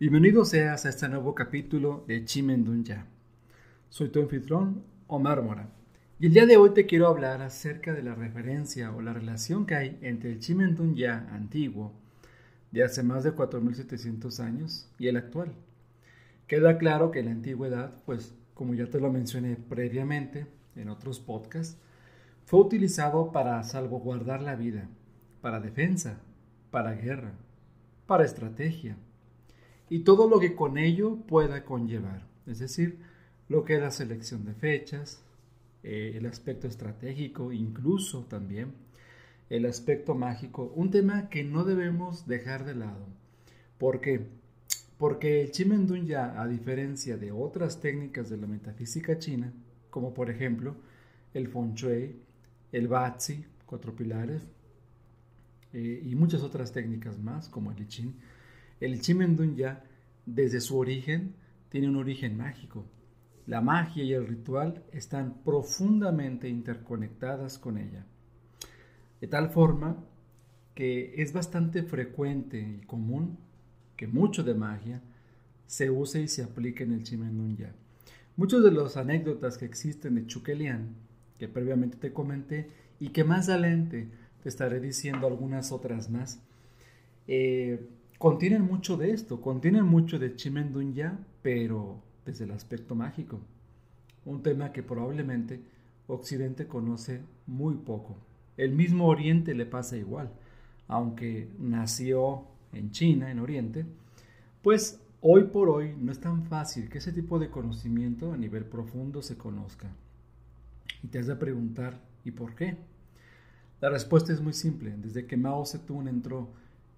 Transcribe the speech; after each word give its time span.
Bienvenido 0.00 0.46
seas 0.46 0.86
a 0.86 0.88
este 0.88 1.10
nuevo 1.10 1.34
capítulo 1.34 2.06
de 2.08 2.24
Ya. 2.24 3.06
Soy 3.90 4.08
tu 4.08 4.22
anfitrión, 4.22 4.82
Omar 5.06 5.42
Mora, 5.42 5.68
y 6.18 6.24
el 6.24 6.32
día 6.32 6.46
de 6.46 6.56
hoy 6.56 6.70
te 6.70 6.86
quiero 6.86 7.06
hablar 7.06 7.42
acerca 7.42 7.92
de 7.92 8.02
la 8.02 8.14
referencia 8.14 8.92
o 8.92 9.02
la 9.02 9.12
relación 9.12 9.66
que 9.66 9.74
hay 9.74 9.98
entre 10.00 10.32
el 10.32 10.40
Ya 10.40 11.28
antiguo, 11.30 11.92
de 12.70 12.82
hace 12.82 13.02
más 13.02 13.24
de 13.24 13.32
4700 13.32 14.40
años, 14.40 14.90
y 14.98 15.08
el 15.08 15.18
actual. 15.18 15.52
Queda 16.46 16.78
claro 16.78 17.10
que 17.10 17.22
la 17.22 17.32
antigüedad, 17.32 18.02
pues 18.06 18.34
como 18.54 18.72
ya 18.72 18.86
te 18.86 19.00
lo 19.00 19.12
mencioné 19.12 19.56
previamente 19.56 20.46
en 20.76 20.88
otros 20.88 21.20
podcasts, 21.20 21.76
fue 22.46 22.60
utilizado 22.60 23.32
para 23.32 23.62
salvaguardar 23.64 24.40
la 24.40 24.56
vida, 24.56 24.88
para 25.42 25.60
defensa, 25.60 26.22
para 26.70 26.94
guerra, 26.94 27.34
para 28.06 28.24
estrategia 28.24 28.96
y 29.90 30.00
todo 30.00 30.28
lo 30.28 30.38
que 30.38 30.54
con 30.54 30.78
ello 30.78 31.16
pueda 31.26 31.64
conllevar, 31.64 32.26
es 32.46 32.60
decir, 32.60 33.00
lo 33.48 33.64
que 33.64 33.74
es 33.74 33.82
la 33.82 33.90
selección 33.90 34.44
de 34.44 34.54
fechas, 34.54 35.20
eh, 35.82 36.12
el 36.14 36.26
aspecto 36.26 36.68
estratégico, 36.68 37.52
incluso 37.52 38.24
también 38.24 38.72
el 39.50 39.66
aspecto 39.66 40.14
mágico, 40.14 40.72
un 40.76 40.92
tema 40.92 41.28
que 41.28 41.42
no 41.42 41.64
debemos 41.64 42.28
dejar 42.28 42.64
de 42.64 42.76
lado. 42.76 43.04
¿Por 43.78 44.00
qué? 44.00 44.28
Porque 44.96 45.40
el 45.42 45.50
Chimendunya, 45.50 46.40
a 46.40 46.46
diferencia 46.46 47.16
de 47.16 47.32
otras 47.32 47.80
técnicas 47.80 48.30
de 48.30 48.36
la 48.36 48.46
metafísica 48.46 49.18
china, 49.18 49.52
como 49.90 50.14
por 50.14 50.30
ejemplo 50.30 50.76
el 51.34 51.48
Feng 51.48 51.74
Shui, 51.74 52.14
el 52.70 52.86
Batzi, 52.86 53.44
cuatro 53.66 53.96
pilares, 53.96 54.42
eh, 55.72 56.02
y 56.04 56.14
muchas 56.14 56.42
otras 56.42 56.70
técnicas 56.70 57.18
más, 57.18 57.48
como 57.48 57.72
el 57.72 57.80
I 57.80 58.14
el 58.80 59.00
ya 59.56 59.84
desde 60.26 60.60
su 60.60 60.78
origen, 60.78 61.34
tiene 61.68 61.88
un 61.88 61.96
origen 61.96 62.36
mágico. 62.36 62.84
La 63.46 63.60
magia 63.60 64.04
y 64.04 64.12
el 64.12 64.26
ritual 64.26 64.82
están 64.92 65.42
profundamente 65.44 66.48
interconectadas 66.48 67.58
con 67.58 67.78
ella. 67.78 68.06
De 69.20 69.26
tal 69.26 69.50
forma 69.50 70.04
que 70.74 71.14
es 71.22 71.32
bastante 71.32 71.82
frecuente 71.82 72.58
y 72.60 72.86
común 72.86 73.38
que 73.96 74.06
mucho 74.06 74.42
de 74.42 74.54
magia 74.54 75.02
se 75.66 75.90
use 75.90 76.22
y 76.22 76.28
se 76.28 76.42
aplique 76.42 76.84
en 76.84 76.92
el 76.92 77.56
ya. 77.56 77.74
Muchas 78.36 78.62
de 78.62 78.70
las 78.70 78.96
anécdotas 78.96 79.58
que 79.58 79.66
existen 79.66 80.14
de 80.14 80.26
Chukelian, 80.26 80.94
que 81.38 81.48
previamente 81.48 81.98
te 81.98 82.12
comenté, 82.12 82.70
y 82.98 83.10
que 83.10 83.24
más 83.24 83.48
adelante 83.48 84.08
te 84.42 84.48
estaré 84.48 84.80
diciendo 84.80 85.26
algunas 85.26 85.72
otras 85.72 86.08
más, 86.10 86.40
eh, 87.26 87.86
contienen 88.20 88.60
mucho 88.60 88.98
de 88.98 89.12
esto, 89.12 89.40
contienen 89.40 89.86
mucho 89.86 90.18
de 90.18 90.36
Chimendunya, 90.36 91.18
pero 91.40 92.02
desde 92.26 92.44
el 92.44 92.50
aspecto 92.50 92.94
mágico. 92.94 93.40
Un 94.26 94.42
tema 94.42 94.72
que 94.72 94.82
probablemente 94.82 95.62
Occidente 96.06 96.66
conoce 96.66 97.22
muy 97.46 97.76
poco. 97.76 98.18
El 98.58 98.72
mismo 98.72 99.06
Oriente 99.06 99.54
le 99.54 99.64
pasa 99.64 99.96
igual, 99.96 100.30
aunque 100.86 101.48
nació 101.58 102.44
en 102.74 102.90
China, 102.90 103.30
en 103.30 103.38
Oriente, 103.38 103.86
pues 104.60 105.00
hoy 105.22 105.44
por 105.44 105.70
hoy 105.70 105.94
no 105.98 106.12
es 106.12 106.20
tan 106.20 106.44
fácil 106.44 106.90
que 106.90 106.98
ese 106.98 107.12
tipo 107.12 107.38
de 107.38 107.48
conocimiento 107.48 108.34
a 108.34 108.36
nivel 108.36 108.66
profundo 108.66 109.22
se 109.22 109.38
conozca. 109.38 109.88
Y 111.02 111.08
te 111.08 111.20
has 111.20 111.26
de 111.26 111.36
preguntar, 111.36 111.98
¿y 112.26 112.32
por 112.32 112.54
qué? 112.54 112.76
La 113.80 113.88
respuesta 113.88 114.30
es 114.30 114.42
muy 114.42 114.52
simple. 114.52 114.94
Desde 114.98 115.24
que 115.24 115.38
Mao 115.38 115.64
Zedong 115.64 116.06
entró 116.06 116.50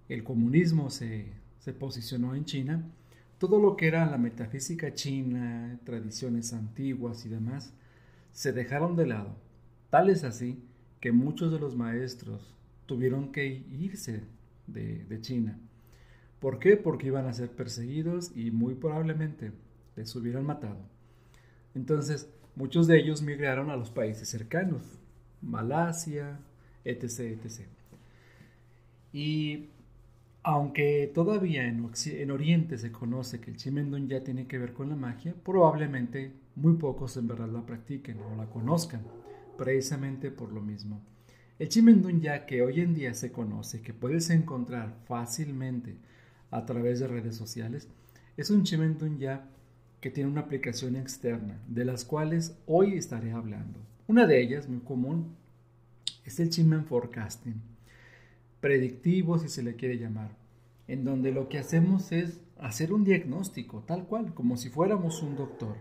el 0.09 0.23
comunismo 0.23 0.89
se, 0.89 1.31
posicionó 1.79 2.35
en 2.35 2.45
China, 2.45 2.83
todo 3.37 3.59
lo 3.59 3.75
que 3.75 3.87
era 3.87 4.05
la 4.05 4.17
metafísica 4.17 4.93
china, 4.93 5.79
tradiciones 5.83 6.53
antiguas 6.53 7.25
y 7.25 7.29
demás, 7.29 7.73
se 8.31 8.51
dejaron 8.51 8.95
de 8.95 9.07
lado. 9.07 9.35
Tal 9.89 10.09
es 10.09 10.23
así 10.23 10.63
que 10.99 11.11
muchos 11.11 11.51
de 11.51 11.59
los 11.59 11.75
maestros 11.75 12.55
tuvieron 12.85 13.31
que 13.31 13.45
irse 13.47 14.23
de, 14.67 15.03
de, 15.05 15.21
China. 15.21 15.59
¿Por 16.39 16.59
qué? 16.59 16.77
Porque 16.77 17.07
iban 17.07 17.27
a 17.27 17.33
ser 17.33 17.49
perseguidos 17.49 18.31
y 18.35 18.51
muy 18.51 18.75
probablemente 18.75 19.51
les 19.95 20.15
hubieran 20.15 20.45
matado. 20.45 20.79
Entonces, 21.75 22.29
muchos 22.55 22.87
de 22.87 22.99
ellos 22.99 23.21
migraron 23.21 23.69
a 23.69 23.77
los 23.77 23.91
países 23.91 24.29
cercanos, 24.29 24.83
Malasia, 25.41 26.39
etc. 26.85 27.19
etc. 27.19 27.67
Y 29.11 29.69
aunque 30.43 31.09
todavía 31.13 31.65
en, 31.65 32.31
Oriente 32.31 32.77
se 32.77 32.91
conoce 32.91 33.39
que 33.39 33.51
el 33.51 33.57
Chimendun 33.57 34.07
ya 34.09 34.23
tiene 34.23 34.45
que 34.45 34.57
ver 34.57 34.73
con 34.73 34.89
la 34.89 34.95
magia, 34.95 35.33
probablemente 35.43 36.33
muy 36.55 36.73
pocos 36.73 37.15
en 37.15 37.27
verdad 37.27 37.47
la 37.47 37.65
practiquen 37.65 38.19
o 38.19 38.35
la 38.35 38.45
conozcan, 38.47 39.01
precisamente 39.57 40.31
por 40.31 40.51
lo 40.51 40.61
mismo. 40.61 41.01
El 41.59 41.69
Chimendun 41.69 42.19
ya 42.19 42.45
que 42.45 42.61
hoy 42.61 42.81
en 42.81 42.93
día 42.93 43.13
se 43.13 43.31
conoce, 43.31 43.81
que 43.81 43.93
puedes 43.93 44.29
encontrar 44.29 44.93
fácilmente 45.05 45.95
a 46.51 46.65
través 46.65 46.99
de 46.99 47.07
redes 47.07 47.37
sociales, 47.37 47.87
es 48.35 48.49
un 48.49 48.63
Chimendun 48.63 49.17
ya 49.17 49.49
que 50.01 50.11
tiene 50.11 50.29
una 50.29 50.41
aplicación 50.41 50.97
externa, 50.97 51.61
de 51.69 51.85
las 51.85 52.03
cuales 52.03 52.57
hoy 52.65 52.97
estaré 52.97 53.31
hablando. 53.31 53.79
Una 54.07 54.27
de 54.27 54.41
ellas, 54.41 54.67
muy 54.67 54.81
común, 54.81 55.37
es 56.25 56.41
el 56.41 56.49
Chimen 56.49 56.85
Forecasting 56.85 57.72
predictivo, 58.63 59.39
si 59.39 59.49
se 59.49 59.61
le 59.61 59.75
quiere 59.75 59.97
llamar, 59.97 60.37
en 60.87 61.03
donde 61.03 61.33
lo 61.33 61.49
que 61.49 61.57
hacemos 61.59 62.13
es 62.13 62.39
hacer 62.57 62.93
un 62.93 63.03
diagnóstico, 63.03 63.83
tal 63.85 64.05
cual, 64.05 64.33
como 64.33 64.55
si 64.55 64.69
fuéramos 64.69 65.21
un 65.21 65.35
doctor. 65.35 65.75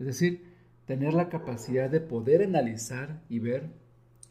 Es 0.00 0.06
decir, 0.06 0.42
tener 0.86 1.14
la 1.14 1.28
capacidad 1.28 1.88
de 1.88 2.00
poder 2.00 2.42
analizar 2.42 3.22
y 3.28 3.38
ver 3.38 3.70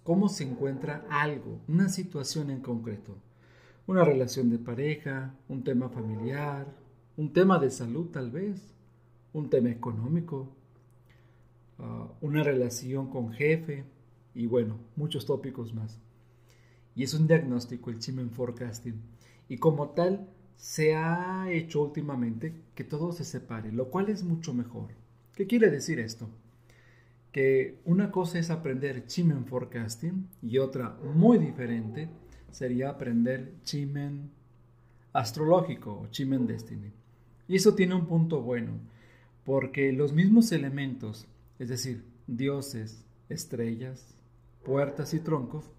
cómo 0.04 0.28
se 0.28 0.44
encuentra 0.44 1.06
algo, 1.10 1.62
una 1.70 1.88
situación 1.88 2.50
en 2.50 2.60
concreto, 2.60 3.16
una 3.88 4.04
relación 4.04 4.50
de 4.50 4.60
pareja, 4.60 5.34
un 5.48 5.64
tema 5.64 5.88
familiar, 5.88 6.68
un 7.16 7.32
tema 7.32 7.60
de 7.60 7.72
salud 7.72 8.08
tal 8.08 8.30
vez, 8.30 8.62
un 9.32 9.50
tema 9.50 9.70
económico, 9.70 10.50
ah, 11.78 12.10
una 12.20 12.44
relación 12.44 13.10
con 13.10 13.32
jefe 13.32 13.86
y 14.36 14.48
bueno, 14.48 14.76
muchos 14.98 15.26
tópicos 15.26 15.74
más 15.74 15.98
y 17.00 17.04
es 17.04 17.14
un 17.14 17.28
diagnóstico, 17.28 17.92
el 17.92 18.00
Chimen 18.00 18.30
Forecasting. 18.30 19.00
Y 19.48 19.56
como 19.56 19.92
tal, 19.92 20.28
se 20.58 20.96
ha 20.96 21.50
hecho 21.50 21.82
últimamente 21.82 22.54
que 22.76 22.84
todo 22.84 23.14
se 23.14 23.24
separe, 23.24 23.72
lo 23.72 23.90
cual 23.90 24.10
es 24.10 24.22
mucho 24.22 24.54
mejor. 24.54 24.90
¿Qué 25.34 25.48
quiere 25.48 25.72
decir 25.72 25.98
esto? 25.98 26.28
Que 27.32 27.78
una 27.86 28.12
cosa 28.12 28.38
es 28.38 28.50
aprender 28.50 29.06
Chimen 29.08 29.46
Forecasting 29.46 30.28
y 30.42 30.58
otra 30.58 30.98
muy 31.16 31.38
diferente 31.38 32.10
sería 32.52 32.90
aprender 32.90 33.54
Chimen 33.64 34.30
astrológico 35.14 36.02
o 36.02 36.08
Chimen 36.08 36.48
Destiny. 36.48 36.92
Y 37.48 37.56
eso 37.56 37.76
tiene 37.76 37.96
un 37.96 38.08
punto 38.08 38.42
bueno, 38.42 38.74
porque 39.46 39.94
los 39.94 40.12
mismos 40.12 40.52
elementos, 40.52 41.28
es 41.60 41.70
decir, 41.70 42.04
dioses, 42.28 43.06
estrellas, 43.30 44.18
puertas 44.66 45.14
y 45.14 45.22
troncos, 45.22 45.72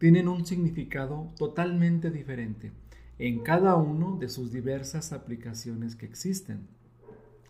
tienen 0.00 0.28
un 0.28 0.46
significado 0.46 1.28
totalmente 1.36 2.10
diferente 2.10 2.72
en 3.18 3.40
cada 3.40 3.76
uno 3.76 4.16
de 4.16 4.30
sus 4.30 4.50
diversas 4.50 5.12
aplicaciones 5.12 5.94
que 5.94 6.06
existen. 6.06 6.66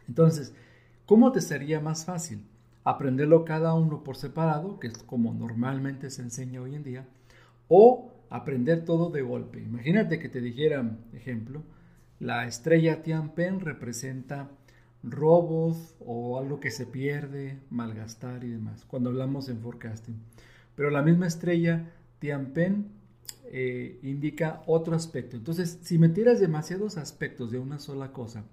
Entonces, 0.09 0.53
¿cómo 1.07 1.31
te 1.31 1.43
sería 1.43 1.79
más 1.79 2.05
fácil? 2.07 2.43
Aprenderlo 2.83 3.45
cada 3.45 3.75
uno 3.75 4.03
por 4.03 4.17
separado, 4.17 4.81
que 4.81 4.89
es 4.89 4.99
como 4.99 5.33
normalmente 5.33 6.11
se 6.11 6.23
enseña 6.23 6.61
hoy 6.61 6.75
en 6.75 6.83
día, 6.83 7.07
o 7.69 8.11
aprender 8.31 8.85
todo 8.85 9.11
de 9.11 9.23
golpe. 9.23 9.63
Imagínate 9.63 10.19
que 10.19 10.29
te 10.29 10.41
dijeran, 10.41 10.99
ejemplo, 11.13 11.63
la 12.19 12.49
estrella 12.49 13.05
Tianpen 13.05 13.61
representa 13.61 14.51
robos 15.05 15.95
o 16.01 16.37
algo 16.41 16.59
que 16.59 16.73
se 16.73 16.85
pierde, 16.85 17.61
malgastar 17.71 18.43
y 18.43 18.49
demás, 18.49 18.85
cuando 18.87 19.11
hablamos 19.11 19.49
en 19.49 19.61
forecasting. 19.61 20.17
Pero 20.75 20.91
la 20.91 21.03
misma 21.03 21.29
estrella 21.29 21.93
Tianpen 22.21 22.87
eh, 23.47 23.99
indica 24.03 24.63
otro 24.67 24.95
aspecto. 24.95 25.37
Entonces, 25.37 25.81
si 25.83 25.99
metieras 25.99 26.39
demasiados 26.39 26.97
aspectos 26.97 27.51
de 27.51 27.59
una 27.59 27.81
sola 27.81 28.13
cosa, 28.13 28.45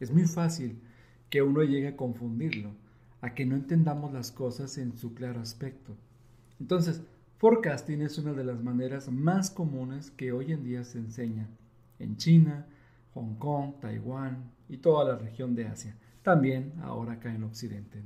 es 0.00 0.10
muy 0.10 0.24
fácil 0.24 0.80
que 1.28 1.42
uno 1.42 1.62
llegue 1.62 1.88
a 1.88 1.96
confundirlo, 1.96 2.72
a 3.20 3.34
que 3.34 3.46
no 3.46 3.54
entendamos 3.54 4.12
las 4.12 4.32
cosas 4.32 4.76
en 4.78 4.96
su 4.96 5.14
claro 5.14 5.40
aspecto. 5.40 5.94
Entonces, 6.58 7.02
forecasting 7.38 8.02
es 8.02 8.18
una 8.18 8.32
de 8.32 8.42
las 8.44 8.62
maneras 8.62 9.08
más 9.08 9.50
comunes 9.50 10.10
que 10.10 10.32
hoy 10.32 10.52
en 10.52 10.64
día 10.64 10.82
se 10.82 10.98
enseña 10.98 11.48
en 12.00 12.16
China, 12.16 12.66
Hong 13.14 13.36
Kong, 13.36 13.74
Taiwán 13.80 14.50
y 14.68 14.78
toda 14.78 15.04
la 15.04 15.16
región 15.16 15.54
de 15.54 15.66
Asia. 15.66 15.96
También 16.22 16.72
ahora 16.82 17.14
acá 17.14 17.32
en 17.32 17.44
Occidente. 17.44 18.02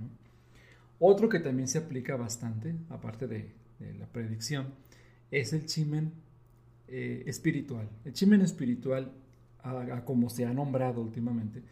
Otro 0.98 1.28
que 1.28 1.40
también 1.40 1.68
se 1.68 1.78
aplica 1.78 2.16
bastante, 2.16 2.74
aparte 2.90 3.26
de 3.26 3.50
la 3.98 4.06
predicción, 4.06 4.66
es 5.40 5.52
el 5.52 5.66
chimen 5.66 6.12
eh, 6.88 7.24
espiritual. 7.26 7.88
El 8.04 8.12
chimen 8.12 8.40
espiritual 8.40 9.12
como 10.04 10.28
se 10.28 10.44
ha 10.44 10.52
nombrado 10.52 11.00
últimamente, 11.00 11.62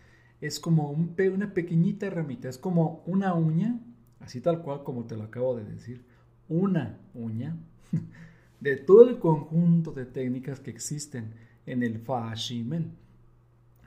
es 0.41 0.59
como 0.59 0.91
una 0.91 1.55
pequeñita 1.55 2.11
ramita, 2.11 2.49
es 2.49 2.59
como 2.59 3.03
una 3.07 3.35
uña, 3.35 3.79
así 4.21 4.41
tal 4.41 4.63
cual 4.63 4.83
como 4.83 5.05
te 5.05 5.17
lo 5.17 5.25
acabo 5.25 5.57
de 5.57 5.65
decir, 5.65 6.05
una 6.49 6.99
uña 7.15 7.57
de 8.61 8.77
todo 8.77 9.09
el 9.09 9.19
conjunto 9.19 9.93
de 9.93 10.07
técnicas 10.07 10.61
que 10.61 10.71
existen 10.71 11.35
en 11.67 11.83
el 11.83 11.99
Fa 11.99 12.33
Shimen. 12.35 12.93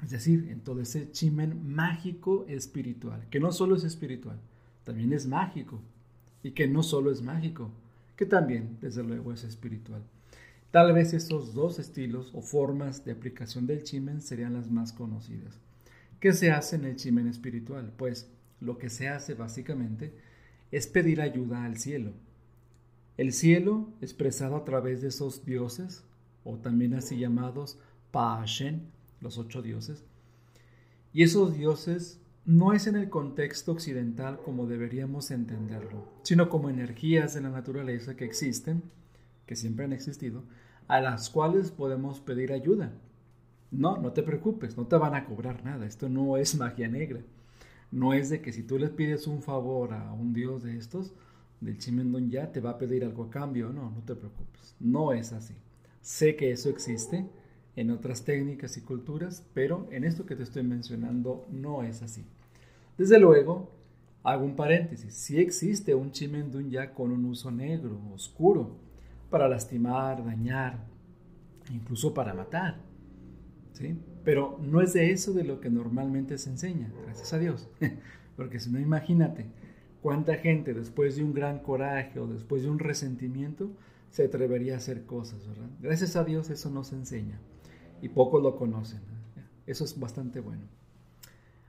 Es 0.03 0.11
decir, 0.11 0.49
en 0.49 0.61
todo 0.61 0.81
ese 0.81 1.09
Shimen 1.11 1.67
mágico 1.67 2.45
espiritual, 2.47 3.27
que 3.29 3.39
no 3.39 3.51
solo 3.51 3.75
es 3.75 3.83
espiritual, 3.83 4.39
también 4.83 5.13
es 5.13 5.25
mágico. 5.25 5.81
Y 6.43 6.51
que 6.51 6.67
no 6.67 6.83
solo 6.83 7.11
es 7.11 7.23
mágico, 7.23 7.71
que 8.15 8.25
también, 8.25 8.77
desde 8.81 9.03
luego, 9.03 9.33
es 9.33 9.43
espiritual. 9.43 10.03
Tal 10.71 10.93
vez 10.93 11.13
esos 11.13 11.53
dos 11.53 11.79
estilos 11.79 12.31
o 12.33 12.41
formas 12.41 13.05
de 13.05 13.11
aplicación 13.11 13.65
del 13.65 13.83
chimen 13.83 14.21
serían 14.21 14.53
las 14.53 14.69
más 14.69 14.91
conocidas. 14.91 15.59
¿Qué 16.19 16.33
se 16.33 16.51
hace 16.51 16.75
en 16.75 16.85
el 16.85 16.95
chimen 16.95 17.27
espiritual? 17.27 17.93
Pues 17.95 18.29
lo 18.59 18.77
que 18.77 18.89
se 18.89 19.07
hace 19.07 19.33
básicamente 19.35 20.13
es 20.71 20.87
pedir 20.87 21.21
ayuda 21.21 21.63
al 21.63 21.77
cielo. 21.77 22.11
El 23.17 23.31
cielo, 23.31 23.87
expresado 24.01 24.57
a 24.57 24.65
través 24.65 25.01
de 25.01 25.07
esos 25.07 25.45
dioses, 25.45 26.03
o 26.43 26.57
también 26.57 26.93
así 26.93 27.17
llamados 27.17 27.77
Paashen, 28.11 28.87
los 29.21 29.37
ocho 29.37 29.61
dioses, 29.61 30.03
y 31.13 31.23
esos 31.23 31.55
dioses 31.55 32.19
no 32.45 32.73
es 32.73 32.85
en 32.85 32.95
el 32.95 33.09
contexto 33.09 33.71
occidental 33.71 34.39
como 34.43 34.67
deberíamos 34.67 35.31
entenderlo, 35.31 36.05
sino 36.21 36.47
como 36.47 36.69
energías 36.69 37.33
de 37.33 37.41
la 37.41 37.49
naturaleza 37.49 38.15
que 38.15 38.25
existen, 38.25 38.83
que 39.47 39.55
siempre 39.55 39.85
han 39.85 39.93
existido, 39.93 40.43
a 40.87 41.01
las 41.01 41.31
cuales 41.31 41.71
podemos 41.71 42.19
pedir 42.19 42.53
ayuda. 42.53 42.93
No, 43.71 43.97
no 43.97 44.13
te 44.13 44.21
preocupes, 44.21 44.77
no 44.77 44.85
te 44.85 44.95
van 44.95 45.15
a 45.15 45.25
cobrar 45.25 45.65
nada. 45.65 45.87
Esto 45.87 46.07
no 46.07 46.37
es 46.37 46.55
magia 46.55 46.87
negra. 46.87 47.21
No 47.91 48.13
es 48.13 48.29
de 48.29 48.41
que 48.41 48.53
si 48.53 48.61
tú 48.61 48.77
le 48.77 48.89
pides 48.89 49.25
un 49.25 49.41
favor 49.41 49.93
a 49.93 50.13
un 50.13 50.31
dios 50.33 50.61
de 50.61 50.77
estos, 50.77 51.13
del 51.61 51.79
Chimendón 51.79 52.29
ya, 52.29 52.51
te 52.51 52.61
va 52.61 52.71
a 52.71 52.77
pedir 52.77 53.03
algo 53.03 53.23
a 53.23 53.29
cambio. 53.31 53.73
No, 53.73 53.89
no 53.89 54.03
te 54.03 54.15
preocupes. 54.15 54.75
No 54.79 55.13
es 55.13 55.33
así. 55.33 55.55
Sé 56.01 56.35
que 56.35 56.51
eso 56.51 56.69
existe 56.69 57.27
en 57.75 57.89
otras 57.89 58.23
técnicas 58.23 58.77
y 58.77 58.81
culturas, 58.81 59.43
pero 59.55 59.87
en 59.91 60.03
esto 60.03 60.25
que 60.27 60.35
te 60.35 60.43
estoy 60.43 60.63
mencionando 60.63 61.47
no 61.51 61.81
es 61.81 62.03
así. 62.03 62.23
Desde 62.97 63.19
luego, 63.19 63.71
hago 64.23 64.45
un 64.45 64.55
paréntesis. 64.55 65.13
Si 65.13 65.39
existe 65.39 65.93
un 65.93 66.11
Chimendún 66.11 66.69
ya 66.69 66.93
con 66.93 67.11
un 67.11 67.25
uso 67.25 67.51
negro, 67.51 67.99
oscuro, 68.13 68.77
para 69.29 69.47
lastimar, 69.47 70.23
dañar, 70.23 70.85
incluso 71.71 72.13
para 72.13 72.33
matar. 72.33 72.77
¿sí? 73.73 73.97
Pero 74.23 74.59
no 74.61 74.81
es 74.81 74.93
de 74.93 75.11
eso 75.11 75.33
de 75.33 75.43
lo 75.43 75.59
que 75.59 75.69
normalmente 75.69 76.37
se 76.37 76.49
enseña, 76.49 76.91
gracias 77.03 77.33
a 77.33 77.39
Dios. 77.39 77.67
Porque 78.35 78.59
si 78.59 78.71
no, 78.71 78.79
imagínate 78.79 79.45
cuánta 80.01 80.35
gente 80.35 80.73
después 80.73 81.15
de 81.15 81.23
un 81.23 81.33
gran 81.33 81.59
coraje 81.59 82.19
o 82.19 82.27
después 82.27 82.63
de 82.63 82.69
un 82.69 82.79
resentimiento 82.79 83.71
se 84.09 84.25
atrevería 84.25 84.75
a 84.75 84.77
hacer 84.77 85.05
cosas, 85.05 85.47
¿verdad? 85.47 85.69
Gracias 85.81 86.15
a 86.15 86.23
Dios 86.23 86.49
eso 86.49 86.69
no 86.69 86.83
se 86.83 86.95
enseña 86.95 87.39
y 88.01 88.09
pocos 88.09 88.41
lo 88.41 88.55
conocen. 88.55 89.01
Eso 89.65 89.83
es 89.83 89.99
bastante 89.99 90.39
bueno. 90.39 90.63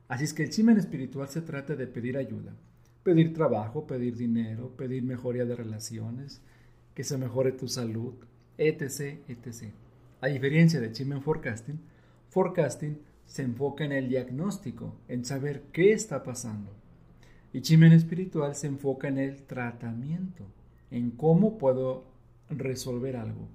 Así 0.08 0.24
es 0.24 0.32
que 0.32 0.44
el 0.44 0.50
chimen 0.50 0.76
espiritual 0.76 1.28
se 1.28 1.42
trata 1.42 1.74
de 1.74 1.86
pedir 1.86 2.16
ayuda, 2.16 2.54
pedir 3.02 3.32
trabajo, 3.34 3.86
pedir 3.86 4.16
dinero, 4.16 4.70
pedir 4.76 5.02
mejoría 5.02 5.44
de 5.44 5.56
relaciones, 5.56 6.42
que 6.94 7.04
se 7.04 7.18
mejore 7.18 7.52
tu 7.52 7.68
salud, 7.68 8.14
etc., 8.56 9.20
etc. 9.28 9.72
A 10.20 10.28
diferencia 10.28 10.80
de 10.80 10.92
Chimen 10.92 11.22
Forecasting, 11.22 11.78
Forecasting 12.30 12.98
se 13.26 13.42
enfoca 13.42 13.84
en 13.84 13.92
el 13.92 14.08
diagnóstico, 14.08 14.96
en 15.08 15.24
saber 15.24 15.64
qué 15.72 15.92
está 15.92 16.22
pasando. 16.22 16.72
Y 17.52 17.60
Chimen 17.60 17.92
Espiritual 17.92 18.54
se 18.54 18.68
enfoca 18.68 19.08
en 19.08 19.18
el 19.18 19.42
tratamiento, 19.42 20.44
en 20.90 21.10
cómo 21.10 21.58
puedo 21.58 22.04
resolver 22.48 23.16
algo, 23.16 23.48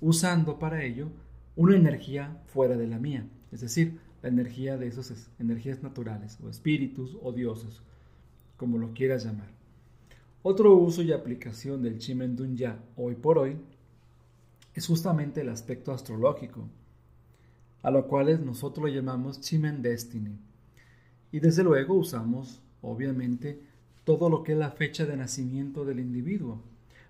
usando 0.00 0.58
para 0.58 0.82
ello 0.84 1.08
una 1.56 1.76
energía 1.76 2.42
fuera 2.46 2.76
de 2.76 2.86
la 2.86 2.98
mía, 2.98 3.26
es 3.52 3.60
decir, 3.60 3.98
la 4.24 4.30
energía 4.30 4.78
de 4.78 4.86
esas 4.86 5.28
energías 5.38 5.82
naturales, 5.82 6.38
o 6.42 6.48
espíritus, 6.48 7.18
o 7.22 7.30
dioses, 7.30 7.82
como 8.56 8.78
lo 8.78 8.94
quieras 8.94 9.26
llamar. 9.26 9.48
Otro 10.42 10.74
uso 10.74 11.02
y 11.02 11.12
aplicación 11.12 11.82
del 11.82 11.98
Chimen 11.98 12.34
Dunya 12.34 12.78
hoy 12.96 13.16
por 13.16 13.36
hoy 13.36 13.58
es 14.72 14.86
justamente 14.86 15.42
el 15.42 15.50
aspecto 15.50 15.92
astrológico, 15.92 16.66
a 17.82 17.90
lo 17.90 18.08
cual 18.08 18.42
nosotros 18.46 18.88
lo 18.88 18.94
llamamos 18.94 19.42
Chimen 19.42 19.82
Destiny. 19.82 20.38
Y 21.30 21.40
desde 21.40 21.62
luego 21.62 21.92
usamos, 21.92 22.62
obviamente, 22.80 23.60
todo 24.04 24.30
lo 24.30 24.42
que 24.42 24.52
es 24.52 24.58
la 24.58 24.70
fecha 24.70 25.04
de 25.04 25.18
nacimiento 25.18 25.84
del 25.84 26.00
individuo, 26.00 26.62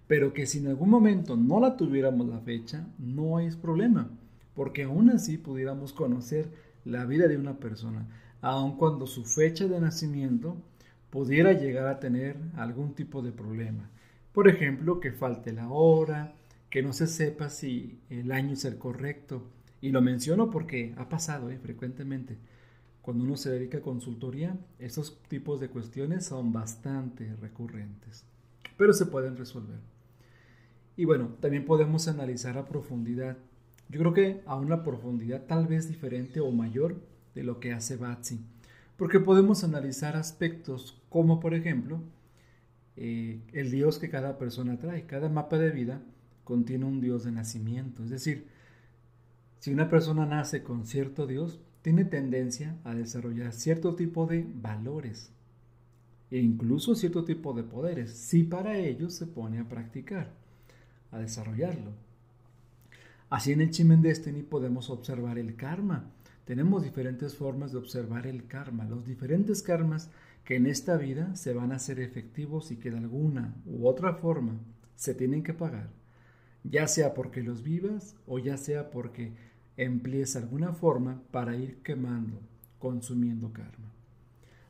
pero 0.09 0.33
que 0.33 0.47
si 0.47 0.59
en 0.59 0.67
algún 0.67 0.91
momento 0.91 1.37
no 1.37 1.61
la 1.61 1.77
tuviéramos 1.77 2.27
la 2.27 2.41
fecha, 2.41 2.89
no 2.99 3.39
es 3.39 3.55
problema, 3.55 4.11
porque 4.57 4.83
aún 4.83 5.11
así 5.11 5.39
pudiéramos 5.39 5.93
conocer 5.93 6.64
la 6.85 7.05
vida 7.05 7.29
de 7.29 7.37
una 7.37 7.59
persona, 7.59 8.07
aun 8.41 8.77
cuando 8.77 9.07
su 9.07 9.25
fecha 9.25 9.67
de 9.67 9.81
nacimiento 9.81 10.57
pudiera 11.11 11.53
llegar 11.53 11.87
a 11.87 12.01
tener 12.01 12.37
algún 12.57 12.95
tipo 12.95 13.23
de 13.23 13.33
problema. 13.33 13.89
Por 14.33 14.49
ejemplo, 14.49 15.01
que 15.01 15.13
falte 15.13 15.53
la 15.53 15.69
hora, 15.69 16.35
que 16.69 16.83
no 16.83 16.93
se 16.93 17.07
sepa 17.07 17.51
si 17.51 18.01
el 18.11 18.33
año 18.33 18.55
es 18.55 18.65
el 18.65 18.79
correcto. 18.79 19.45
Y 19.81 19.91
lo 19.91 20.03
menciono 20.03 20.51
porque 20.51 20.93
ha 20.97 21.09
pasado 21.09 21.51
¿eh? 21.51 21.59
frecuentemente. 21.59 22.37
Cuando 23.01 23.23
uno 23.23 23.37
se 23.37 23.51
dedica 23.51 23.79
a 23.79 23.83
consultoría, 23.83 24.59
estos 24.79 25.23
tipos 25.29 25.61
de 25.61 25.69
cuestiones 25.69 26.27
son 26.27 26.53
bastante 26.53 27.37
recurrentes, 27.37 28.25
pero 28.77 28.93
se 28.93 29.07
pueden 29.07 29.37
resolver. 29.37 29.79
Y 30.97 31.05
bueno, 31.05 31.37
también 31.41 31.65
podemos 31.65 32.09
analizar 32.09 32.59
a 32.59 32.65
profundidad. 32.65 33.37
Yo 33.89 34.01
creo 34.01 34.13
que 34.13 34.43
a 34.47 34.57
una 34.57 34.83
profundidad 34.83 35.45
tal 35.47 35.67
vez 35.67 35.89
diferente 35.89 36.41
o 36.41 36.51
mayor 36.51 36.97
de 37.35 37.45
lo 37.45 37.61
que 37.61 37.73
hace 37.73 37.97
Batsy 37.97 38.41
porque 38.97 39.21
podemos 39.21 39.65
analizar 39.65 40.17
aspectos 40.17 41.01
como 41.09 41.41
por 41.41 41.55
ejemplo 41.55 42.01
eh, 42.97 43.41
el 43.53 43.71
Dios 43.71 43.99
que 43.99 44.09
cada 44.09 44.39
persona 44.39 44.79
trae. 44.79 45.07
Cada 45.07 45.29
mapa 45.29 45.59
de 45.59 45.71
vida 45.71 46.01
contiene 46.45 46.85
un 46.85 47.01
Dios 47.01 47.25
de 47.25 47.33
nacimiento. 47.33 48.05
Es 48.05 48.11
decir, 48.11 48.47
si 49.59 49.73
una 49.73 49.89
persona 49.89 50.27
nace 50.27 50.63
con 50.63 50.87
cierto 50.87 51.27
Dios, 51.27 51.61
tiene 51.83 52.05
tendencia 52.05 52.77
a 52.85 52.95
desarrollar 52.95 53.53
cierto 53.53 53.95
tipo 53.95 54.27
de 54.27 54.47
valores 54.55 55.31
e 56.31 56.39
incluso 56.39 56.95
cierto 56.95 57.25
tipo 57.25 57.53
de 57.53 57.63
poderes, 57.63 58.13
si 58.13 58.45
para 58.45 58.79
ello 58.79 59.11
se 59.11 59.27
pone 59.27 59.59
a 59.59 59.69
practicar, 59.69 60.33
a 61.11 61.19
desarrollarlo. 61.19 61.93
Así 63.35 63.51
en 63.51 63.61
el 63.61 63.71
Chimen 63.71 64.01
Destiny 64.01 64.43
podemos 64.43 64.91
observar 64.91 65.39
el 65.39 65.57
karma, 65.57 66.09
tenemos 66.45 66.85
diferentes 66.85 67.35
formas 67.35 67.73
de 67.73 67.79
observar 67.79 68.29
el 68.29 68.47
karma, 68.47 68.85
los 68.85 69.05
diferentes 69.05 69.61
karmas 69.61 70.09
que 70.45 70.55
en 70.55 70.67
esta 70.67 70.97
vida 70.97 71.35
se 71.35 71.53
van 71.53 71.73
a 71.73 71.75
hacer 71.75 71.99
efectivos 71.99 72.71
y 72.71 72.77
que 72.77 72.93
de 72.93 72.99
alguna 72.99 73.57
u 73.67 73.89
otra 73.89 74.15
forma 74.15 74.61
se 74.95 75.15
tienen 75.17 75.43
que 75.43 75.53
pagar, 75.53 75.91
ya 76.63 76.87
sea 76.87 77.13
porque 77.13 77.43
los 77.43 77.65
vivas 77.65 78.15
o 78.29 78.39
ya 78.39 78.57
sea 78.57 78.93
porque 78.93 79.33
emplees 79.77 80.37
alguna 80.37 80.73
forma 80.73 81.21
para 81.33 81.57
ir 81.57 81.79
quemando, 81.83 82.41
consumiendo 82.79 83.53
karma. 83.53 83.91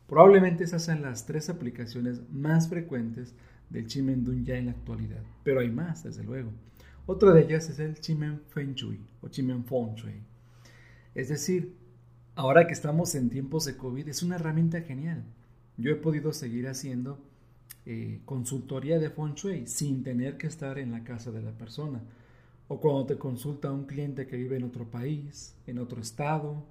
Probablemente 0.06 0.64
esas 0.64 0.86
sean 0.86 1.02
las 1.02 1.26
tres 1.26 1.50
aplicaciones 1.50 2.22
más 2.30 2.70
frecuentes 2.70 3.34
del 3.68 3.88
Chimen 3.88 4.24
ya 4.46 4.56
en 4.56 4.64
la 4.64 4.72
actualidad, 4.72 5.22
pero 5.42 5.60
hay 5.60 5.68
más, 5.68 6.04
desde 6.04 6.24
luego. 6.24 6.50
Otra 7.06 7.32
de 7.32 7.42
ellas 7.42 7.68
es 7.68 7.78
el 7.78 8.00
Chimen 8.00 8.40
Feng 8.48 8.74
Shui 8.74 8.98
o 9.20 9.28
Chimen 9.28 9.64
Feng 9.64 9.94
Shui 9.94 10.22
es 11.14 11.28
decir, 11.28 11.76
ahora 12.34 12.66
que 12.66 12.72
estamos 12.72 13.14
en 13.14 13.30
tiempos 13.30 13.64
de 13.64 13.76
COVID, 13.76 14.08
es 14.08 14.22
una 14.22 14.34
herramienta 14.36 14.80
genial. 14.80 15.24
Yo 15.76 15.92
he 15.92 15.96
podido 15.96 16.32
seguir 16.32 16.66
haciendo 16.66 17.18
eh, 17.86 18.20
consultoría 18.24 18.98
de 18.98 19.10
Feng 19.10 19.34
Shui 19.34 19.66
sin 19.66 20.02
tener 20.02 20.36
que 20.36 20.48
estar 20.48 20.78
en 20.78 20.90
la 20.90 21.04
casa 21.04 21.30
de 21.30 21.42
la 21.42 21.52
persona. 21.52 22.02
O 22.66 22.80
cuando 22.80 23.06
te 23.06 23.18
consulta 23.18 23.70
un 23.70 23.84
cliente 23.84 24.26
que 24.26 24.36
vive 24.36 24.56
en 24.56 24.64
otro 24.64 24.90
país, 24.90 25.54
en 25.66 25.78
otro 25.78 26.00
estado, 26.00 26.64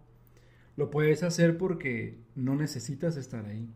lo 0.75 0.89
puedes 0.89 1.23
hacer 1.23 1.57
porque 1.57 2.17
no 2.35 2.55
necesitas 2.55 3.15
estar 3.15 3.45
ahí. 3.45 3.69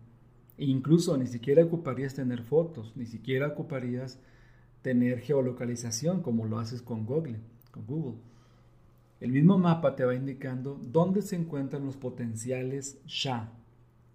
Incluso 0.57 1.15
ni 1.15 1.27
siquiera 1.27 1.63
ocuparías 1.63 2.15
tener 2.15 2.41
fotos, 2.41 2.91
ni 2.97 3.05
siquiera 3.05 3.47
ocuparías 3.47 4.19
tener 4.87 5.19
geolocalización 5.19 6.21
como 6.21 6.45
lo 6.45 6.59
haces 6.59 6.81
con 6.81 7.05
Google. 7.05 7.41
Con 7.71 7.85
Google. 7.85 8.19
El 9.19 9.33
mismo 9.33 9.57
mapa 9.57 9.97
te 9.97 10.05
va 10.05 10.15
indicando 10.15 10.79
dónde 10.81 11.21
se 11.21 11.35
encuentran 11.35 11.85
los 11.85 11.97
potenciales 11.97 12.97
Sha, 13.05 13.51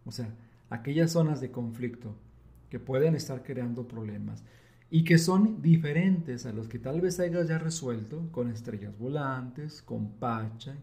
o 0.06 0.10
sea, 0.10 0.34
aquellas 0.70 1.10
zonas 1.10 1.42
de 1.42 1.50
conflicto 1.50 2.16
que 2.70 2.78
pueden 2.78 3.14
estar 3.14 3.42
creando 3.42 3.86
problemas 3.86 4.44
y 4.88 5.04
que 5.04 5.18
son 5.18 5.60
diferentes 5.60 6.46
a 6.46 6.54
los 6.54 6.68
que 6.68 6.78
tal 6.78 7.02
vez 7.02 7.20
hayas 7.20 7.48
ya 7.48 7.58
resuelto 7.58 8.26
con 8.32 8.48
estrellas 8.48 8.98
volantes, 8.98 9.82
con 9.82 10.12
Pacha, 10.12 10.74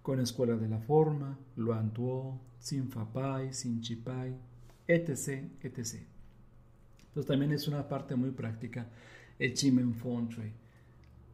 con 0.00 0.20
Escuela 0.20 0.56
de 0.56 0.70
la 0.70 0.78
Forma, 0.78 1.38
Luan 1.56 1.92
Tuo, 1.92 2.40
Sin 2.58 2.88
Fapai, 2.88 3.52
Sin 3.52 3.82
Chipai, 3.82 4.34
etc, 4.88 5.44
etc. 5.60 6.00
Entonces 7.08 7.26
también 7.26 7.52
es 7.52 7.68
una 7.68 7.86
parte 7.86 8.16
muy 8.16 8.30
práctica 8.30 8.88
el 9.38 9.54
Chimen 9.54 9.94
Feng 9.94 10.28
Shui. 10.28 10.52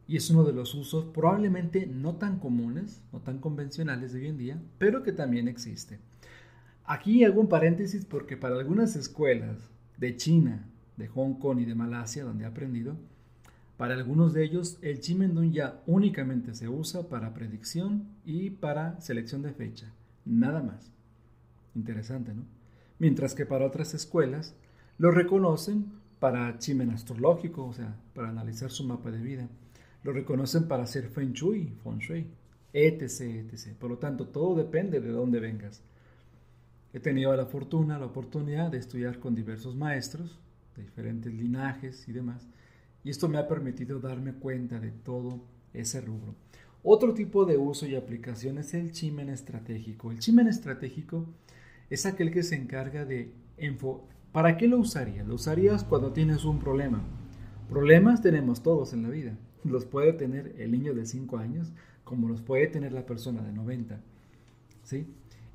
Y 0.07 0.17
es 0.17 0.29
uno 0.29 0.43
de 0.43 0.53
los 0.53 0.73
usos 0.75 1.05
probablemente 1.05 1.87
no 1.87 2.15
tan 2.15 2.39
comunes, 2.39 3.01
no 3.13 3.19
tan 3.19 3.39
convencionales 3.39 4.11
de 4.11 4.19
hoy 4.19 4.27
en 4.27 4.37
día, 4.37 4.61
pero 4.77 5.03
que 5.03 5.11
también 5.11 5.47
existe. 5.47 5.99
Aquí 6.85 7.23
hago 7.23 7.39
un 7.39 7.47
paréntesis 7.47 8.05
porque 8.05 8.35
para 8.35 8.55
algunas 8.55 8.95
escuelas 8.95 9.57
de 9.97 10.17
China, 10.17 10.67
de 10.97 11.07
Hong 11.07 11.35
Kong 11.35 11.59
y 11.59 11.65
de 11.65 11.75
Malasia, 11.75 12.25
donde 12.25 12.43
he 12.43 12.47
aprendido, 12.47 12.97
para 13.77 13.95
algunos 13.95 14.33
de 14.33 14.43
ellos 14.43 14.77
el 14.81 14.99
Chimendun 14.99 15.53
ya 15.53 15.81
únicamente 15.87 16.53
se 16.53 16.67
usa 16.69 17.07
para 17.07 17.33
predicción 17.33 18.09
y 18.25 18.51
para 18.51 18.99
selección 18.99 19.41
de 19.41 19.53
fecha, 19.53 19.91
nada 20.25 20.61
más. 20.61 20.91
Interesante, 21.73 22.33
¿no? 22.33 22.43
Mientras 22.99 23.33
que 23.33 23.45
para 23.45 23.65
otras 23.65 23.93
escuelas 23.93 24.53
lo 24.97 25.09
reconocen 25.09 26.00
para 26.21 26.59
chimen 26.59 26.91
astrológico, 26.91 27.65
o 27.65 27.73
sea, 27.73 27.95
para 28.13 28.29
analizar 28.29 28.69
su 28.69 28.83
mapa 28.83 29.09
de 29.09 29.17
vida. 29.17 29.49
Lo 30.03 30.13
reconocen 30.13 30.67
para 30.67 30.83
hacer 30.83 31.09
feng 31.09 31.33
shui, 31.33 31.73
feng 31.83 31.97
shui, 31.97 32.27
etc, 32.73 33.21
etc. 33.51 33.73
Por 33.79 33.89
lo 33.89 33.97
tanto, 33.97 34.27
todo 34.27 34.53
depende 34.55 35.01
de 35.01 35.09
dónde 35.09 35.39
vengas. 35.39 35.81
He 36.93 36.99
tenido 36.99 37.35
la 37.35 37.47
fortuna, 37.47 37.97
la 37.97 38.05
oportunidad 38.05 38.69
de 38.69 38.77
estudiar 38.77 39.17
con 39.17 39.33
diversos 39.33 39.75
maestros 39.75 40.39
de 40.75 40.83
diferentes 40.83 41.33
linajes 41.33 42.07
y 42.07 42.11
demás, 42.11 42.47
y 43.03 43.09
esto 43.09 43.27
me 43.27 43.39
ha 43.39 43.47
permitido 43.47 43.99
darme 43.99 44.33
cuenta 44.33 44.79
de 44.79 44.91
todo 44.91 45.41
ese 45.73 46.01
rubro. 46.01 46.35
Otro 46.83 47.15
tipo 47.15 47.45
de 47.45 47.57
uso 47.57 47.87
y 47.87 47.95
aplicación 47.95 48.59
es 48.59 48.75
el 48.75 48.91
chimen 48.91 49.29
estratégico. 49.29 50.11
El 50.11 50.19
chimen 50.19 50.47
estratégico 50.47 51.25
es 51.89 52.05
aquel 52.05 52.31
que 52.31 52.43
se 52.43 52.57
encarga 52.57 53.05
de... 53.05 53.33
¿Para 54.31 54.55
qué 54.55 54.67
lo 54.67 54.77
usarías? 54.77 55.27
Lo 55.27 55.35
usarías 55.35 55.83
cuando 55.83 56.13
tienes 56.13 56.45
un 56.45 56.59
problema. 56.59 57.03
Problemas 57.69 58.21
tenemos 58.21 58.63
todos 58.63 58.93
en 58.93 59.03
la 59.03 59.09
vida. 59.09 59.37
Los 59.63 59.85
puede 59.85 60.13
tener 60.13 60.55
el 60.57 60.71
niño 60.71 60.93
de 60.93 61.05
5 61.05 61.37
años 61.37 61.73
como 62.05 62.29
los 62.29 62.41
puede 62.41 62.67
tener 62.67 62.93
la 62.93 63.05
persona 63.05 63.41
de 63.41 63.51
90. 63.51 63.99
¿Sí? 64.83 65.07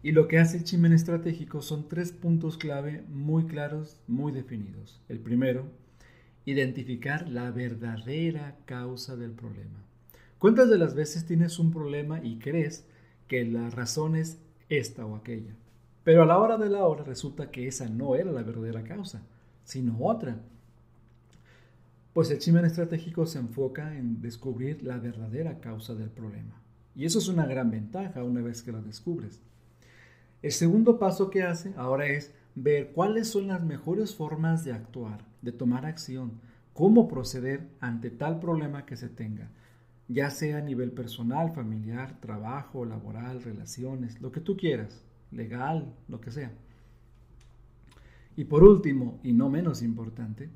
Y 0.02 0.12
lo 0.12 0.28
que 0.28 0.38
hace 0.38 0.58
el 0.58 0.64
chimen 0.64 0.92
estratégico 0.92 1.62
son 1.62 1.88
tres 1.88 2.12
puntos 2.12 2.58
clave 2.58 3.02
muy 3.08 3.46
claros, 3.46 3.98
muy 4.06 4.30
definidos. 4.30 5.00
El 5.08 5.20
primero, 5.20 5.66
identificar 6.44 7.28
la 7.28 7.50
verdadera 7.50 8.58
causa 8.66 9.16
del 9.16 9.32
problema. 9.32 9.82
¿Cuántas 10.38 10.68
de 10.68 10.78
las 10.78 10.94
veces 10.94 11.24
tienes 11.24 11.58
un 11.58 11.72
problema 11.72 12.22
y 12.22 12.38
crees 12.38 12.86
que 13.26 13.44
la 13.44 13.70
razón 13.70 14.16
es 14.16 14.38
esta 14.68 15.06
o 15.06 15.16
aquella? 15.16 15.56
Pero 16.06 16.22
a 16.22 16.26
la 16.26 16.38
hora 16.38 16.56
de 16.56 16.70
la 16.70 16.86
hora 16.86 17.02
resulta 17.02 17.50
que 17.50 17.66
esa 17.66 17.88
no 17.88 18.14
era 18.14 18.30
la 18.30 18.44
verdadera 18.44 18.84
causa, 18.84 19.22
sino 19.64 19.98
otra. 19.98 20.38
Pues 22.12 22.30
el 22.30 22.38
chimen 22.38 22.64
estratégico 22.64 23.26
se 23.26 23.40
enfoca 23.40 23.92
en 23.98 24.22
descubrir 24.22 24.84
la 24.84 24.98
verdadera 24.98 25.58
causa 25.58 25.96
del 25.96 26.10
problema. 26.10 26.62
Y 26.94 27.06
eso 27.06 27.18
es 27.18 27.26
una 27.26 27.44
gran 27.44 27.72
ventaja 27.72 28.22
una 28.22 28.40
vez 28.40 28.62
que 28.62 28.70
la 28.70 28.80
descubres. 28.80 29.40
El 30.42 30.52
segundo 30.52 31.00
paso 31.00 31.28
que 31.28 31.42
hace 31.42 31.74
ahora 31.76 32.06
es 32.06 32.32
ver 32.54 32.92
cuáles 32.92 33.26
son 33.26 33.48
las 33.48 33.64
mejores 33.64 34.14
formas 34.14 34.62
de 34.62 34.74
actuar, 34.74 35.24
de 35.42 35.50
tomar 35.50 35.86
acción, 35.86 36.34
cómo 36.72 37.08
proceder 37.08 37.66
ante 37.80 38.10
tal 38.10 38.38
problema 38.38 38.86
que 38.86 38.96
se 38.96 39.08
tenga, 39.08 39.50
ya 40.06 40.30
sea 40.30 40.58
a 40.58 40.60
nivel 40.60 40.92
personal, 40.92 41.50
familiar, 41.50 42.20
trabajo, 42.20 42.84
laboral, 42.84 43.42
relaciones, 43.42 44.20
lo 44.20 44.30
que 44.30 44.40
tú 44.40 44.56
quieras, 44.56 45.02
legal, 45.30 45.94
lo 46.08 46.20
que 46.20 46.30
sea. 46.30 46.52
Y 48.36 48.44
por 48.44 48.64
último, 48.64 49.20
y 49.22 49.32
no 49.32 49.48
menos 49.48 49.82
importante, 49.82 50.50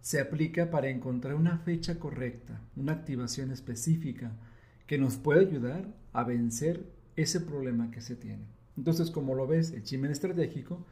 se 0.00 0.20
aplica 0.20 0.70
para 0.70 0.88
encontrar 0.88 1.34
una 1.34 1.58
fecha 1.58 1.98
correcta, 1.98 2.60
una 2.76 2.92
activación 2.92 3.50
específica 3.50 4.32
que 4.86 4.98
nos 4.98 5.16
puede 5.16 5.40
ayudar 5.40 5.94
a 6.12 6.24
vencer 6.24 6.86
ese 7.16 7.40
problema 7.40 7.90
que 7.90 8.00
se 8.00 8.16
tiene. 8.16 8.44
Entonces, 8.76 9.10
como 9.10 9.34
lo 9.34 9.46
ves, 9.46 9.72
el 9.72 9.82
chimen 9.82 10.12
estratégico 10.12 10.86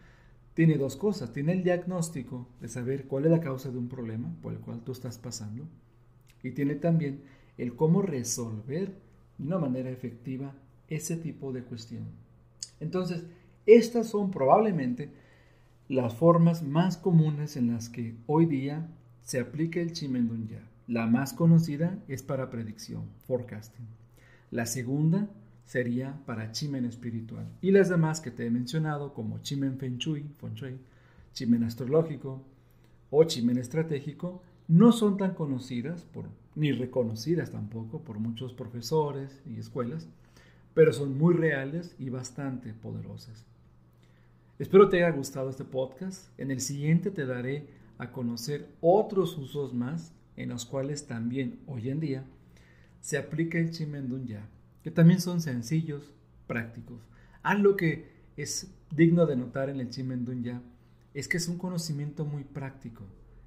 tiene 0.55 0.77
dos 0.77 0.97
cosas. 0.97 1.33
Tiene 1.33 1.53
el 1.53 1.63
diagnóstico 1.63 2.49
de 2.61 2.69
saber 2.69 3.07
cuál 3.07 3.27
es 3.27 3.31
la 3.31 3.41
causa 3.41 3.71
de 3.71 3.79
un 3.79 3.89
problema 3.89 4.35
por 4.43 4.53
el 4.53 4.59
cual 4.59 4.83
tú 4.83 4.93
estás 4.93 5.19
pasando. 5.19 5.69
Y 6.43 6.51
tiene 6.51 6.75
también 6.75 7.23
el 7.59 7.77
cómo 7.77 8.03
resolver 8.03 8.99
de 9.39 9.47
una 9.47 9.59
manera 9.59 9.91
efectiva 9.91 10.55
ese 10.89 11.17
tipo 11.17 11.53
de 11.53 11.63
cuestión. 11.63 12.07
Entonces, 12.81 13.25
estas 13.67 14.09
son 14.09 14.31
probablemente 14.31 15.11
las 15.89 16.15
formas 16.15 16.63
más 16.63 16.97
comunes 16.97 17.57
en 17.57 17.73
las 17.73 17.89
que 17.89 18.17
hoy 18.27 18.47
día 18.47 18.89
se 19.23 19.41
aplica 19.41 19.81
el 19.81 19.93
Chimendunya. 19.93 20.63
La 20.87 21.07
más 21.07 21.33
conocida 21.33 21.99
es 22.07 22.23
para 22.23 22.49
predicción, 22.49 23.05
forecasting. 23.27 23.87
La 24.51 24.67
segunda 24.67 25.29
sería 25.65 26.21
para 26.27 26.53
chimen 26.53 26.85
espiritual. 26.85 27.49
Y 27.61 27.73
las 27.73 27.89
demás 27.89 28.21
que 28.21 28.31
te 28.31 28.47
he 28.47 28.51
mencionado, 28.51 29.13
como 29.13 29.41
chimen 29.41 29.79
feng 29.79 29.99
shui, 29.99 30.25
feng 30.39 30.55
shui 30.55 30.79
chimen 31.33 31.65
astrológico 31.65 32.41
o 33.11 33.25
chimen 33.25 33.59
estratégico, 33.59 34.43
no 34.69 34.93
son 34.93 35.17
tan 35.17 35.35
conocidas 35.35 36.05
por, 36.05 36.27
ni 36.55 36.73
reconocidas 36.73 37.51
tampoco 37.51 38.01
por 38.01 38.19
muchos 38.19 38.53
profesores 38.53 39.43
y 39.45 39.59
escuelas, 39.59 40.09
pero 40.77 40.93
son 40.93 41.17
muy 41.17 41.33
reales 41.33 41.97
y 41.99 42.11
bastante 42.11 42.75
poderosas. 42.75 43.47
Espero 44.59 44.91
te 44.91 44.99
haya 44.99 45.17
gustado 45.17 45.49
este 45.49 45.65
podcast. 45.65 46.29
En 46.39 46.51
el 46.51 46.61
siguiente 46.61 47.11
te 47.11 47.25
daré 47.25 47.67
a 47.97 48.13
conocer 48.13 48.69
otros 48.83 49.39
usos 49.39 49.73
más 49.73 50.13
en 50.37 50.51
los 50.51 50.67
cuales 50.67 51.07
también 51.07 51.61
hoy 51.67 51.89
en 51.89 51.99
día 51.99 52.25
se 53.01 53.17
aplica 53.17 53.57
el 53.57 53.71
Chimen 53.71 54.11
Dunya 54.11 54.51
que 54.83 54.91
también 54.91 55.19
son 55.23 55.41
sencillos, 55.41 56.13
prácticos. 56.47 57.01
Algo 57.43 57.75
que 57.75 58.11
es 58.37 58.71
digno 58.95 59.25
de 59.25 59.37
notar 59.37 59.71
en 59.71 59.81
el 59.81 59.89
Chimen 59.89 60.27
Dunya 60.27 60.61
es 61.15 61.27
que 61.27 61.39
es 61.39 61.49
un 61.49 61.57
conocimiento 61.57 62.27
muy 62.27 62.45
práctico, 62.45 63.05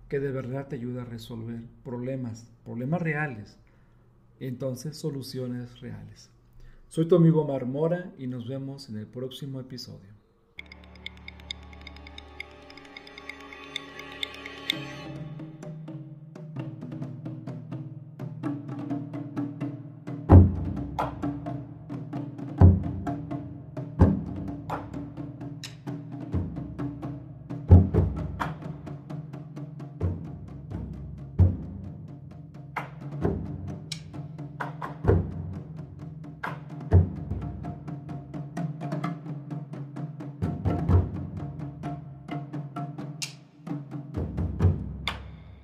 que 0.07 0.19
de 0.19 0.31
verdad 0.31 0.67
te 0.67 0.77
ayuda 0.77 1.03
a 1.03 1.05
resolver 1.05 1.61
problemas, 1.83 2.51
problemas 2.65 3.03
reales, 3.03 3.59
entonces 4.39 4.97
soluciones 4.97 5.79
reales. 5.79 6.31
Soy 6.89 7.07
tu 7.07 7.15
amigo 7.15 7.45
Marmora 7.45 8.15
y 8.17 8.25
nos 8.25 8.47
vemos 8.47 8.89
en 8.89 8.97
el 8.97 9.05
próximo 9.05 9.59
episodio. 9.59 10.18